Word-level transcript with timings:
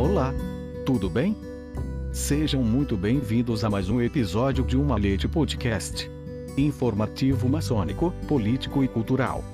Olá! 0.00 0.32
Tudo 0.86 1.10
bem? 1.10 1.36
Sejam 2.10 2.64
muito 2.64 2.96
bem-vindos 2.96 3.64
a 3.64 3.68
mais 3.68 3.90
um 3.90 4.00
episódio 4.00 4.64
de 4.64 4.74
Uma 4.74 4.96
Leite 4.96 5.28
Podcast. 5.28 6.10
Informativo 6.56 7.46
maçônico, 7.50 8.10
político 8.26 8.82
e 8.82 8.88
cultural. 8.88 9.44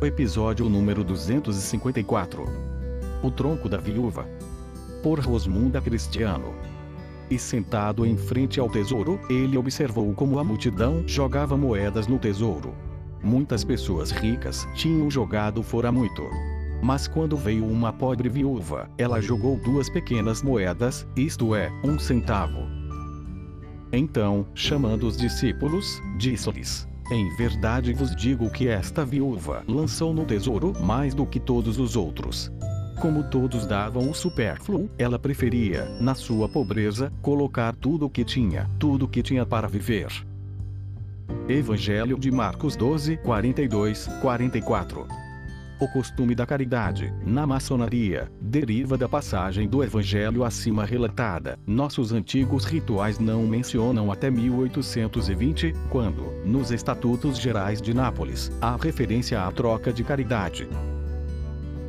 Episódio 0.00 0.66
número 0.66 1.04
254. 1.04 2.42
O 3.22 3.30
Tronco 3.30 3.68
da 3.68 3.76
Viúva. 3.76 4.26
Por 5.02 5.20
Rosmunda 5.20 5.78
Cristiano. 5.78 6.54
E 7.30 7.38
sentado 7.38 8.06
em 8.06 8.16
frente 8.16 8.58
ao 8.58 8.70
tesouro, 8.70 9.20
ele 9.28 9.58
observou 9.58 10.14
como 10.14 10.38
a 10.38 10.42
multidão 10.42 11.06
jogava 11.06 11.54
moedas 11.54 12.06
no 12.06 12.18
tesouro. 12.18 12.72
Muitas 13.22 13.62
pessoas 13.62 14.10
ricas 14.10 14.66
tinham 14.74 15.10
jogado 15.10 15.62
fora 15.62 15.92
muito. 15.92 16.22
Mas 16.82 17.06
quando 17.06 17.36
veio 17.36 17.66
uma 17.66 17.92
pobre 17.92 18.28
viúva, 18.28 18.88
ela 18.96 19.20
jogou 19.20 19.56
duas 19.58 19.90
pequenas 19.90 20.42
moedas, 20.42 21.06
isto 21.14 21.54
é, 21.54 21.70
um 21.84 21.98
centavo. 21.98 22.60
Então, 23.92 24.46
chamando 24.54 25.06
os 25.06 25.16
discípulos, 25.16 26.00
disse-lhes: 26.16 26.88
Em 27.10 27.36
verdade 27.36 27.92
vos 27.92 28.14
digo 28.16 28.50
que 28.50 28.68
esta 28.68 29.04
viúva 29.04 29.62
lançou 29.68 30.14
no 30.14 30.24
tesouro 30.24 30.72
mais 30.80 31.14
do 31.14 31.26
que 31.26 31.38
todos 31.38 31.78
os 31.78 31.96
outros. 31.96 32.50
Como 33.00 33.24
todos 33.24 33.66
davam 33.66 34.10
o 34.10 34.14
supérfluo, 34.14 34.90
ela 34.98 35.18
preferia, 35.18 35.86
na 36.00 36.14
sua 36.14 36.48
pobreza, 36.48 37.12
colocar 37.22 37.74
tudo 37.74 38.06
o 38.06 38.10
que 38.10 38.24
tinha, 38.24 38.70
tudo 38.78 39.06
o 39.06 39.08
que 39.08 39.22
tinha 39.22 39.44
para 39.44 39.66
viver. 39.66 40.08
Evangelho 41.48 42.18
de 42.18 42.30
Marcos 42.30 42.76
12, 42.76 43.16
42, 43.18 44.06
44 44.20 45.29
o 45.80 45.88
costume 45.88 46.34
da 46.34 46.44
caridade, 46.44 47.12
na 47.24 47.46
maçonaria, 47.46 48.30
deriva 48.40 48.98
da 48.98 49.08
passagem 49.08 49.66
do 49.66 49.82
evangelho 49.82 50.44
acima 50.44 50.84
relatada. 50.84 51.58
Nossos 51.66 52.12
antigos 52.12 52.64
rituais 52.64 53.18
não 53.18 53.46
mencionam 53.46 54.12
até 54.12 54.30
1820, 54.30 55.74
quando, 55.88 56.22
nos 56.44 56.70
Estatutos 56.70 57.38
Gerais 57.38 57.80
de 57.80 57.94
Nápoles, 57.94 58.52
há 58.60 58.76
referência 58.76 59.42
à 59.42 59.50
troca 59.50 59.90
de 59.90 60.04
caridade. 60.04 60.68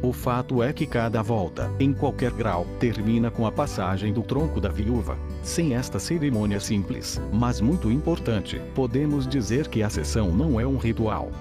O 0.01 0.11
fato 0.11 0.63
é 0.63 0.73
que 0.73 0.87
cada 0.87 1.21
volta, 1.21 1.69
em 1.79 1.93
qualquer 1.93 2.31
grau, 2.31 2.65
termina 2.79 3.29
com 3.29 3.45
a 3.45 3.51
passagem 3.51 4.11
do 4.11 4.23
tronco 4.23 4.59
da 4.59 4.69
viúva. 4.69 5.15
Sem 5.43 5.75
esta 5.75 5.99
cerimônia 5.99 6.59
simples, 6.59 7.21
mas 7.31 7.61
muito 7.61 7.91
importante, 7.91 8.59
podemos 8.73 9.27
dizer 9.27 9.67
que 9.67 9.83
a 9.83 9.89
sessão 9.91 10.31
não 10.31 10.59
é 10.59 10.65
um 10.65 10.77
ritual, 10.77 11.31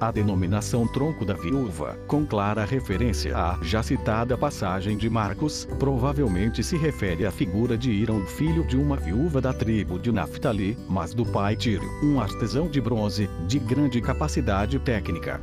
a 0.00 0.10
denominação 0.10 0.86
tronco 0.86 1.24
da 1.24 1.34
viúva, 1.34 1.98
com 2.06 2.26
clara 2.26 2.64
referência 2.64 3.36
à 3.36 3.58
já 3.62 3.82
citada 3.82 4.36
passagem 4.36 4.96
de 4.96 5.08
Marcos, 5.08 5.66
provavelmente 5.78 6.62
se 6.62 6.76
refere 6.76 7.24
à 7.24 7.30
figura 7.30 7.76
de 7.76 7.90
Irão, 7.90 8.24
filho 8.26 8.66
de 8.66 8.76
uma 8.76 8.96
viúva 8.96 9.40
da 9.40 9.52
tribo 9.52 9.98
de 9.98 10.12
Naphtali, 10.12 10.76
mas 10.88 11.14
do 11.14 11.24
pai 11.24 11.56
Tírio, 11.56 11.88
um 12.02 12.20
artesão 12.20 12.68
de 12.68 12.80
bronze, 12.80 13.28
de 13.46 13.58
grande 13.58 14.00
capacidade 14.00 14.78
técnica 14.78 15.40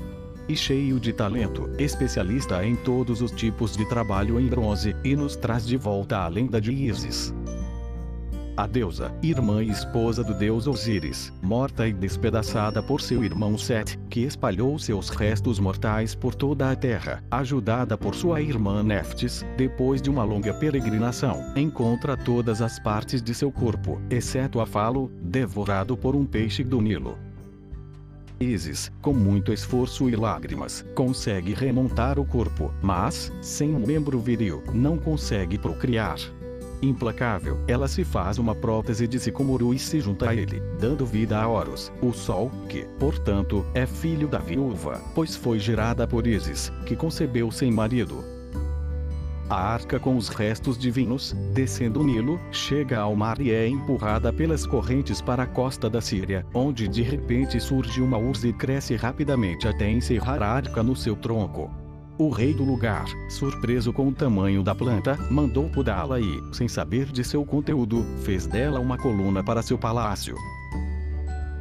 e 0.48 0.58
cheio 0.58 1.00
de 1.00 1.14
talento, 1.14 1.70
especialista 1.80 2.66
em 2.66 2.76
todos 2.76 3.22
os 3.22 3.32
tipos 3.32 3.78
de 3.78 3.88
trabalho 3.88 4.38
em 4.38 4.48
bronze, 4.48 4.94
e 5.02 5.16
nos 5.16 5.38
traz 5.38 5.66
de 5.66 5.78
volta 5.78 6.18
a 6.18 6.28
lenda 6.28 6.60
de 6.60 6.74
Isis 6.74 7.34
a 8.56 8.68
deusa, 8.68 9.12
irmã 9.22 9.64
e 9.64 9.70
esposa 9.70 10.24
do 10.24 10.34
deus 10.34 10.68
Osíris, 10.68 11.34
morta 11.42 11.88
e 11.88 11.94
despedaçada 11.94 12.84
por 12.84 13.02
seu 13.02 13.24
irmão 13.24 13.58
Set, 13.58 13.98
que 14.10 14.22
espalhou 14.22 14.78
seus 14.78 15.10
restos 15.10 15.60
mortais 15.60 16.14
por 16.14 16.36
toda 16.36 16.70
a 16.70 16.76
terra, 16.76 17.24
ajudada 17.32 17.98
por 17.98 18.14
sua 18.14 18.42
irmã 18.42 18.84
Neftis, 18.84 19.46
depois 19.58 20.02
de 20.02 20.10
uma 20.10 20.24
longa 20.24 20.54
peregrinação, 20.54 21.52
encontra 21.56 22.16
todas 22.16 22.62
as 22.62 22.80
partes 22.80 23.22
de 23.22 23.34
seu 23.34 23.52
corpo, 23.52 24.00
exceto 24.10 24.60
a 24.60 24.66
falo, 24.66 25.12
devorado 25.22 25.98
por 25.98 26.16
um 26.16 26.26
peixe 26.26 26.64
do 26.64 26.80
Nilo. 26.80 27.18
Isis, 28.40 28.92
com 29.02 29.14
muito 29.14 29.54
esforço 29.54 30.10
e 30.10 30.16
lágrimas, 30.16 30.86
consegue 30.94 31.54
remontar 31.54 32.20
o 32.20 32.26
corpo, 32.26 32.74
mas, 32.82 33.32
sem 33.42 33.74
um 33.74 33.80
membro 33.80 34.20
viril, 34.20 34.62
não 34.74 34.98
consegue 34.98 35.58
procriar. 35.58 36.18
Implacável, 36.84 37.60
ela 37.66 37.88
se 37.88 38.04
faz 38.04 38.38
uma 38.38 38.54
prótese 38.54 39.08
de 39.08 39.18
Sicomoro 39.18 39.74
e 39.74 39.80
se 39.80 40.02
junta 40.02 40.30
a 40.30 40.36
ele, 40.36 40.60
dando 40.78 41.06
vida 41.06 41.40
a 41.40 41.48
Horus, 41.48 41.92
o 42.02 42.12
Sol, 42.12 42.52
que, 42.68 42.86
portanto, 43.00 43.66
é 43.74 43.86
filho 43.86 44.28
da 44.28 44.40
viúva, 44.40 45.02
pois 45.16 45.34
foi 45.34 45.60
gerada 45.60 46.06
por 46.06 46.28
Isis, 46.28 46.74
que 46.86 46.96
concebeu 46.96 47.50
sem 47.52 47.72
marido. 47.72 48.22
A 49.50 49.56
arca 49.56 49.98
com 49.98 50.18
os 50.18 50.28
restos 50.28 50.78
divinos, 50.78 51.34
descendo 51.54 52.02
o 52.02 52.04
Nilo, 52.04 52.40
chega 52.52 53.00
ao 53.00 53.16
mar 53.16 53.40
e 53.40 53.52
é 53.52 53.66
empurrada 53.66 54.34
pelas 54.34 54.66
correntes 54.66 55.22
para 55.22 55.44
a 55.44 55.48
costa 55.48 55.90
da 55.90 56.02
Síria, 56.02 56.46
onde 56.54 56.88
de 56.88 57.02
repente 57.02 57.62
surge 57.62 58.02
uma 58.02 58.18
urze 58.18 58.50
e 58.50 58.54
cresce 58.54 58.96
rapidamente 58.96 59.68
até 59.68 59.90
encerrar 59.90 60.42
a 60.42 60.52
arca 60.52 60.84
no 60.84 60.96
seu 60.96 61.16
tronco. 61.16 61.83
O 62.16 62.30
rei 62.30 62.54
do 62.54 62.64
lugar, 62.64 63.06
surpreso 63.28 63.92
com 63.92 64.08
o 64.08 64.14
tamanho 64.14 64.62
da 64.62 64.76
planta, 64.76 65.18
mandou 65.32 65.68
podá-la 65.68 66.20
e, 66.20 66.44
sem 66.52 66.68
saber 66.68 67.08
de 67.12 67.24
seu 67.24 67.44
conteúdo, 67.44 68.06
fez 68.24 68.46
dela 68.46 68.80
uma 68.80 69.00
coluna 69.00 69.44
para 69.44 69.64
seu 69.64 69.80
palácio. 69.80 70.36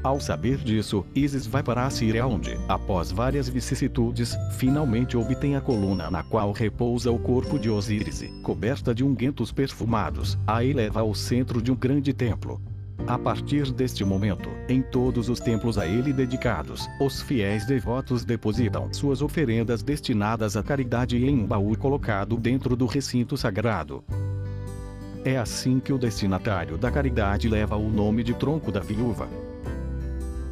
Ao 0.02 0.20
saber 0.20 0.58
disso, 0.58 1.06
Isis 1.14 1.46
vai 1.46 1.62
para 1.62 1.86
a 1.86 1.90
Síria 1.90 2.26
onde, 2.26 2.58
após 2.68 3.10
várias 3.10 3.48
vicissitudes, 3.48 4.36
finalmente 4.58 5.16
obtém 5.16 5.56
a 5.56 5.60
coluna 5.60 6.10
na 6.10 6.22
qual 6.22 6.52
repousa 6.52 7.10
o 7.10 7.18
corpo 7.18 7.58
de 7.58 7.70
Osíris, 7.70 8.22
coberta 8.42 8.94
de 8.94 9.02
unguentos 9.02 9.52
perfumados, 9.52 10.36
a 10.46 10.62
eleva 10.62 11.00
ao 11.00 11.14
centro 11.14 11.62
de 11.62 11.72
um 11.72 11.76
grande 11.76 12.12
templo. 12.12 12.60
A 13.06 13.18
partir 13.18 13.72
deste 13.72 14.04
momento, 14.04 14.48
em 14.68 14.80
todos 14.80 15.28
os 15.28 15.40
templos 15.40 15.76
a 15.76 15.86
ele 15.86 16.12
dedicados, 16.12 16.88
os 17.00 17.20
fiéis 17.20 17.66
devotos 17.66 18.24
depositam 18.24 18.92
suas 18.92 19.20
oferendas 19.20 19.82
destinadas 19.82 20.56
à 20.56 20.62
caridade 20.62 21.16
em 21.16 21.42
um 21.42 21.46
baú 21.46 21.76
colocado 21.76 22.36
dentro 22.36 22.76
do 22.76 22.86
recinto 22.86 23.36
sagrado. 23.36 24.04
É 25.24 25.36
assim 25.36 25.78
que 25.78 25.92
o 25.92 25.98
destinatário 25.98 26.76
da 26.76 26.90
caridade 26.90 27.48
leva 27.48 27.76
o 27.76 27.88
nome 27.88 28.22
de 28.22 28.34
tronco 28.34 28.72
da 28.72 28.80
viúva. 28.80 29.28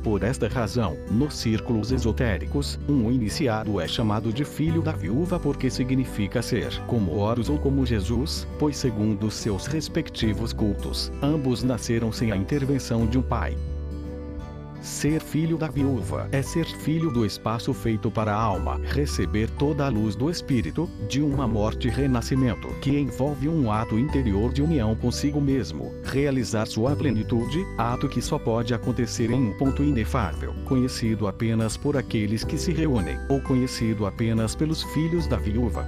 Por 0.02 0.22
esta 0.22 0.48
razão, 0.48 0.96
nos 1.10 1.34
círculos 1.34 1.92
esotéricos, 1.92 2.78
um 2.88 3.10
iniciado 3.10 3.78
é 3.78 3.86
chamado 3.86 4.32
de 4.32 4.46
filho 4.46 4.80
da 4.80 4.92
viúva 4.92 5.38
porque 5.38 5.68
significa 5.68 6.40
ser 6.40 6.70
como 6.86 7.16
Horus 7.16 7.50
ou 7.50 7.58
como 7.58 7.84
Jesus, 7.84 8.48
pois 8.58 8.78
segundo 8.78 9.30
seus 9.30 9.66
respectivos 9.66 10.54
cultos, 10.54 11.12
ambos 11.22 11.62
nasceram 11.62 12.10
sem 12.10 12.32
a 12.32 12.36
intervenção 12.36 13.06
de 13.06 13.18
um 13.18 13.22
pai. 13.22 13.54
Ser 14.80 15.20
filho 15.20 15.58
da 15.58 15.68
viúva 15.68 16.26
é 16.32 16.40
ser 16.40 16.64
filho 16.64 17.10
do 17.12 17.26
espaço 17.26 17.74
feito 17.74 18.10
para 18.10 18.32
a 18.32 18.40
alma, 18.40 18.80
receber 18.84 19.50
toda 19.50 19.84
a 19.84 19.90
luz 19.90 20.16
do 20.16 20.30
espírito, 20.30 20.88
de 21.06 21.20
uma 21.20 21.46
morte 21.46 21.88
e 21.88 21.90
renascimento 21.90 22.66
que 22.80 22.98
envolve 22.98 23.46
um 23.46 23.70
ato 23.70 23.98
interior 23.98 24.50
de 24.50 24.62
união 24.62 24.96
consigo 24.96 25.38
mesmo, 25.38 25.92
realizar 26.02 26.66
sua 26.66 26.96
plenitude, 26.96 27.62
ato 27.76 28.08
que 28.08 28.22
só 28.22 28.38
pode 28.38 28.72
acontecer 28.72 29.30
em 29.30 29.50
um 29.50 29.52
ponto 29.58 29.84
inefável, 29.84 30.54
conhecido 30.64 31.28
apenas 31.28 31.76
por 31.76 31.94
aqueles 31.94 32.42
que 32.42 32.56
se 32.56 32.72
reúnem, 32.72 33.18
ou 33.28 33.38
conhecido 33.42 34.06
apenas 34.06 34.54
pelos 34.54 34.82
filhos 34.94 35.26
da 35.26 35.36
viúva. 35.36 35.86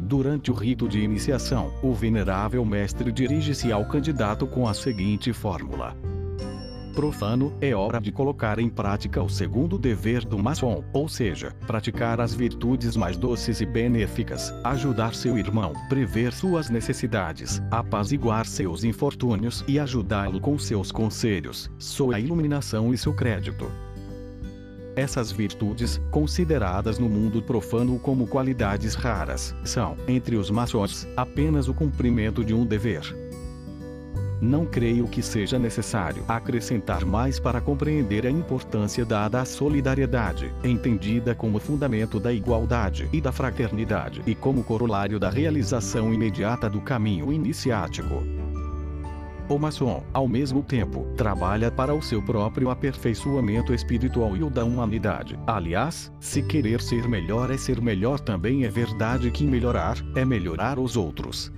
Durante 0.00 0.50
o 0.50 0.54
rito 0.54 0.88
de 0.88 1.00
iniciação, 1.00 1.70
o 1.82 1.92
venerável 1.92 2.64
mestre 2.64 3.12
dirige-se 3.12 3.70
ao 3.70 3.84
candidato 3.84 4.46
com 4.46 4.66
a 4.66 4.72
seguinte 4.72 5.34
fórmula: 5.34 5.94
profano, 6.98 7.56
é 7.60 7.72
hora 7.76 8.00
de 8.00 8.10
colocar 8.10 8.58
em 8.58 8.68
prática 8.68 9.22
o 9.22 9.28
segundo 9.28 9.78
dever 9.78 10.24
do 10.24 10.36
maçom, 10.36 10.82
ou 10.92 11.08
seja, 11.08 11.54
praticar 11.64 12.20
as 12.20 12.34
virtudes 12.34 12.96
mais 12.96 13.16
doces 13.16 13.60
e 13.60 13.66
benéficas, 13.66 14.52
ajudar 14.64 15.14
seu 15.14 15.38
irmão, 15.38 15.72
prever 15.88 16.32
suas 16.32 16.68
necessidades, 16.68 17.62
apaziguar 17.70 18.46
seus 18.46 18.82
infortúnios 18.82 19.64
e 19.68 19.78
ajudá-lo 19.78 20.40
com 20.40 20.58
seus 20.58 20.90
conselhos, 20.90 21.70
sua 21.78 22.18
iluminação 22.18 22.92
e 22.92 22.98
seu 22.98 23.14
crédito. 23.14 23.70
Essas 24.96 25.30
virtudes, 25.30 26.00
consideradas 26.10 26.98
no 26.98 27.08
mundo 27.08 27.40
profano 27.40 27.96
como 28.00 28.26
qualidades 28.26 28.96
raras, 28.96 29.54
são, 29.62 29.96
entre 30.08 30.34
os 30.34 30.50
maçons, 30.50 31.06
apenas 31.16 31.68
o 31.68 31.74
cumprimento 31.74 32.44
de 32.44 32.52
um 32.52 32.66
dever. 32.66 33.27
Não 34.40 34.64
creio 34.64 35.08
que 35.08 35.20
seja 35.20 35.58
necessário 35.58 36.24
acrescentar 36.28 37.04
mais 37.04 37.40
para 37.40 37.60
compreender 37.60 38.24
a 38.26 38.30
importância 38.30 39.04
dada 39.04 39.40
à 39.40 39.44
solidariedade, 39.44 40.52
entendida 40.62 41.34
como 41.34 41.58
fundamento 41.58 42.20
da 42.20 42.32
igualdade 42.32 43.08
e 43.12 43.20
da 43.20 43.32
fraternidade 43.32 44.22
e 44.26 44.34
como 44.34 44.62
corolário 44.62 45.18
da 45.18 45.28
realização 45.28 46.14
imediata 46.14 46.70
do 46.70 46.80
caminho 46.80 47.32
iniciático. 47.32 48.22
O 49.48 49.58
maçom, 49.58 50.04
ao 50.12 50.28
mesmo 50.28 50.62
tempo, 50.62 51.06
trabalha 51.16 51.70
para 51.70 51.94
o 51.94 52.02
seu 52.02 52.22
próprio 52.22 52.68
aperfeiçoamento 52.68 53.72
espiritual 53.72 54.36
e 54.36 54.42
o 54.42 54.50
da 54.50 54.62
humanidade. 54.62 55.38
Aliás, 55.46 56.12
se 56.20 56.42
querer 56.42 56.82
ser 56.82 57.08
melhor 57.08 57.50
é 57.50 57.56
ser 57.56 57.80
melhor 57.80 58.20
também 58.20 58.64
é 58.64 58.68
verdade 58.68 59.30
que 59.30 59.44
melhorar 59.44 59.96
é 60.14 60.22
melhorar 60.22 60.78
os 60.78 60.98
outros. 60.98 61.50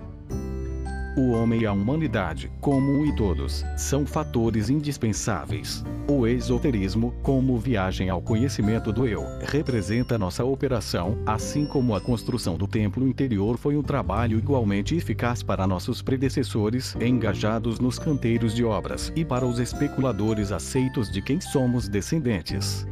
O 1.20 1.32
homem 1.32 1.60
e 1.60 1.66
a 1.66 1.72
humanidade, 1.74 2.50
como 2.62 2.90
um 2.90 3.04
e 3.04 3.14
todos, 3.14 3.62
são 3.76 4.06
fatores 4.06 4.70
indispensáveis. 4.70 5.84
O 6.08 6.26
esoterismo, 6.26 7.12
como 7.22 7.58
viagem 7.58 8.08
ao 8.08 8.22
conhecimento 8.22 8.90
do 8.90 9.06
eu, 9.06 9.22
representa 9.42 10.16
nossa 10.16 10.42
operação, 10.42 11.18
assim 11.26 11.66
como 11.66 11.94
a 11.94 12.00
construção 12.00 12.56
do 12.56 12.66
templo 12.66 13.06
interior 13.06 13.58
foi 13.58 13.76
um 13.76 13.82
trabalho 13.82 14.38
igualmente 14.38 14.96
eficaz 14.96 15.42
para 15.42 15.66
nossos 15.66 16.00
predecessores 16.00 16.96
engajados 16.98 17.78
nos 17.78 17.98
canteiros 17.98 18.54
de 18.54 18.64
obras 18.64 19.12
e 19.14 19.22
para 19.22 19.44
os 19.44 19.58
especuladores 19.58 20.50
aceitos 20.50 21.12
de 21.12 21.20
quem 21.20 21.38
somos 21.38 21.86
descendentes. 21.86 22.86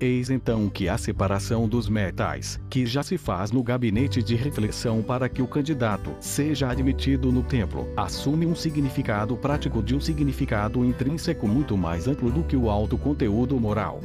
Eis 0.00 0.30
então 0.30 0.66
que 0.70 0.88
a 0.88 0.96
separação 0.96 1.68
dos 1.68 1.86
metais, 1.86 2.58
que 2.70 2.86
já 2.86 3.02
se 3.02 3.18
faz 3.18 3.52
no 3.52 3.62
gabinete 3.62 4.22
de 4.22 4.34
reflexão 4.34 5.02
para 5.02 5.28
que 5.28 5.42
o 5.42 5.46
candidato 5.46 6.14
seja 6.18 6.70
admitido 6.70 7.30
no 7.30 7.42
templo, 7.42 7.86
assume 7.94 8.46
um 8.46 8.54
significado 8.54 9.36
prático 9.36 9.82
de 9.82 9.94
um 9.94 10.00
significado 10.00 10.82
intrínseco 10.86 11.46
muito 11.46 11.76
mais 11.76 12.08
amplo 12.08 12.30
do 12.30 12.42
que 12.42 12.56
o 12.56 12.70
alto 12.70 12.96
conteúdo 12.96 13.60
moral. 13.60 14.00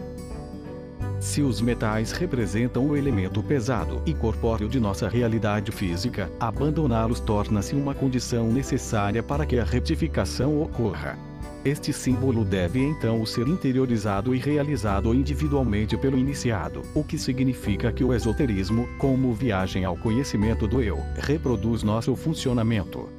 Se 1.22 1.42
os 1.42 1.62
metais 1.62 2.12
representam 2.12 2.86
o 2.86 2.98
elemento 2.98 3.42
pesado 3.42 4.02
e 4.06 4.14
corpóreo 4.14 4.68
de 4.68 4.82
nossa 4.82 5.08
realidade 5.08 5.72
física, 5.72 6.30
abandoná-los 6.42 7.22
torna-se 7.22 7.74
uma 7.74 7.96
condição 7.96 8.52
necessária 8.52 9.24
para 9.24 9.46
que 9.46 9.58
a 9.58 9.64
retificação 9.64 10.62
ocorra. 10.62 11.18
Este 11.66 11.92
símbolo 11.92 12.46
deve 12.46 12.80
então 12.80 13.26
ser 13.26 13.48
interiorizado 13.48 14.36
e 14.36 14.38
realizado 14.38 15.12
individualmente 15.16 15.98
pelo 15.98 16.16
iniciado, 16.16 16.84
o 16.94 17.04
que 17.04 17.18
significa 17.18 17.92
que 17.92 18.04
o 18.04 18.14
esoterismo, 18.14 18.88
como 19.00 19.34
viagem 19.34 19.84
ao 19.84 19.98
conhecimento 19.98 20.68
do 20.68 20.80
eu, 20.80 21.00
reproduz 21.16 21.82
nosso 21.82 22.16
funcionamento. 22.16 23.10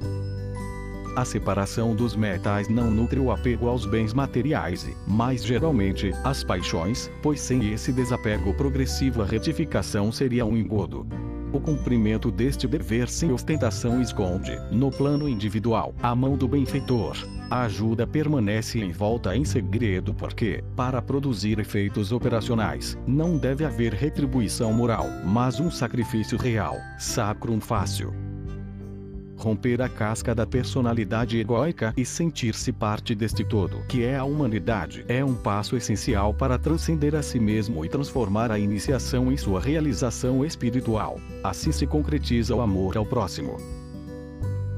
A 1.13 1.25
separação 1.25 1.93
dos 1.93 2.15
metais 2.15 2.69
não 2.69 2.89
nutre 2.89 3.19
o 3.19 3.31
apego 3.31 3.67
aos 3.67 3.85
bens 3.85 4.13
materiais 4.13 4.87
mais 5.05 5.43
geralmente, 5.43 6.13
às 6.23 6.41
paixões, 6.41 7.11
pois 7.21 7.41
sem 7.41 7.73
esse 7.73 7.91
desapego 7.91 8.53
progressivo 8.53 9.23
a 9.23 9.25
retificação 9.25 10.09
seria 10.09 10.45
um 10.45 10.55
engodo. 10.55 11.05
O 11.53 11.59
cumprimento 11.59 12.29
deste 12.29 12.67
dever 12.67 13.07
sem 13.07 13.31
ostentação 13.31 14.01
esconde, 14.01 14.59
no 14.69 14.91
plano 14.91 15.29
individual, 15.29 15.93
a 16.01 16.13
mão 16.13 16.35
do 16.35 16.47
benfeitor, 16.47 17.17
a 17.49 17.61
ajuda 17.61 18.05
permanece 18.05 18.79
em 18.79 18.91
volta 18.91 19.35
em 19.35 19.45
segredo 19.45 20.13
porque, 20.13 20.63
para 20.75 21.01
produzir 21.01 21.59
efeitos 21.59 22.11
operacionais, 22.11 22.97
não 23.07 23.37
deve 23.37 23.63
haver 23.63 23.93
retribuição 23.93 24.73
moral, 24.73 25.07
mas 25.25 25.59
um 25.59 25.71
sacrifício 25.71 26.37
real, 26.37 26.77
sacrum 26.99 27.61
fácil. 27.61 28.26
Romper 29.37 29.81
a 29.81 29.87
casca 29.87 30.33
da 30.33 30.45
personalidade 30.45 31.37
egóica 31.37 31.93
e 31.95 32.03
sentir-se 32.03 32.71
parte 32.71 33.13
deste 33.13 33.43
todo, 33.43 33.83
que 33.87 34.03
é 34.03 34.17
a 34.17 34.23
humanidade, 34.23 35.05
é 35.07 35.23
um 35.23 35.35
passo 35.35 35.77
essencial 35.77 36.33
para 36.33 36.57
transcender 36.57 37.15
a 37.15 37.21
si 37.21 37.39
mesmo 37.39 37.85
e 37.85 37.89
transformar 37.89 38.51
a 38.51 38.57
iniciação 38.57 39.31
em 39.31 39.37
sua 39.37 39.61
realização 39.61 40.43
espiritual. 40.43 41.19
Assim 41.43 41.71
se 41.71 41.85
concretiza 41.85 42.55
o 42.55 42.61
amor 42.61 42.97
ao 42.97 43.05
próximo. 43.05 43.57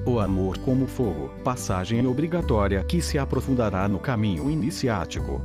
O 0.05 0.19
amor 0.19 0.57
como 0.59 0.87
fogo, 0.87 1.29
passagem 1.43 2.05
obrigatória 2.05 2.83
que 2.83 3.01
se 3.01 3.17
aprofundará 3.17 3.87
no 3.87 3.99
caminho 3.99 4.49
iniciático. 4.49 5.41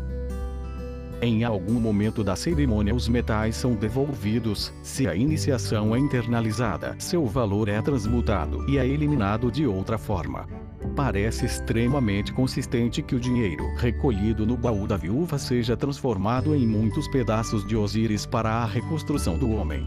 Em 1.24 1.42
algum 1.42 1.80
momento 1.80 2.22
da 2.22 2.36
cerimônia, 2.36 2.94
os 2.94 3.08
metais 3.08 3.56
são 3.56 3.74
devolvidos. 3.74 4.70
Se 4.82 5.08
a 5.08 5.14
iniciação 5.14 5.96
é 5.96 5.98
internalizada, 5.98 6.94
seu 6.98 7.24
valor 7.24 7.66
é 7.70 7.80
transmutado 7.80 8.68
e 8.68 8.76
é 8.76 8.86
eliminado 8.86 9.50
de 9.50 9.66
outra 9.66 9.96
forma. 9.96 10.46
Parece 10.94 11.46
extremamente 11.46 12.30
consistente 12.30 13.00
que 13.00 13.14
o 13.14 13.20
dinheiro 13.20 13.64
recolhido 13.78 14.44
no 14.44 14.54
baú 14.54 14.86
da 14.86 14.98
viúva 14.98 15.38
seja 15.38 15.74
transformado 15.74 16.54
em 16.54 16.66
muitos 16.66 17.08
pedaços 17.08 17.66
de 17.66 17.74
Osíris 17.74 18.26
para 18.26 18.50
a 18.50 18.66
reconstrução 18.66 19.38
do 19.38 19.50
homem. 19.50 19.82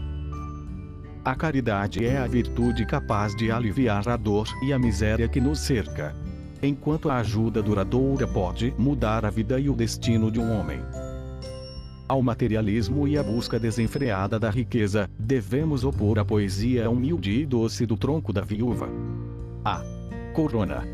A 1.24 1.36
caridade 1.36 2.04
é 2.04 2.18
a 2.18 2.26
virtude 2.26 2.84
capaz 2.84 3.36
de 3.36 3.52
aliviar 3.52 4.08
a 4.08 4.16
dor 4.16 4.48
e 4.60 4.72
a 4.72 4.78
miséria 4.78 5.28
que 5.28 5.40
nos 5.40 5.60
cerca. 5.60 6.16
Enquanto 6.60 7.08
a 7.08 7.18
ajuda 7.18 7.62
duradoura 7.62 8.26
pode 8.26 8.74
mudar 8.76 9.24
a 9.24 9.30
vida 9.30 9.60
e 9.60 9.70
o 9.70 9.76
destino 9.76 10.32
de 10.32 10.40
um 10.40 10.58
homem. 10.58 10.80
Ao 12.08 12.22
materialismo 12.22 13.06
e 13.06 13.18
à 13.18 13.22
busca 13.22 13.60
desenfreada 13.60 14.38
da 14.38 14.48
riqueza, 14.48 15.10
devemos 15.18 15.84
opor 15.84 16.18
a 16.18 16.24
poesia 16.24 16.88
humilde 16.88 17.30
e 17.32 17.44
doce 17.44 17.84
do 17.84 17.98
tronco 17.98 18.32
da 18.32 18.40
viúva. 18.40 18.88
A. 19.62 19.82
Corona. 20.34 20.84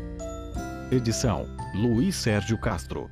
Edição: 0.91 1.45
Luiz 1.73 2.17
Sérgio 2.17 2.59
Castro. 2.59 3.09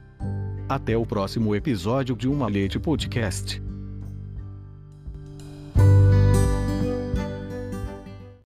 Até 0.67 0.97
o 0.97 1.05
próximo 1.05 1.55
episódio 1.55 2.13
de 2.13 2.27
Uma 2.27 2.50
Leite 2.50 2.77
Podcast. 2.77 3.63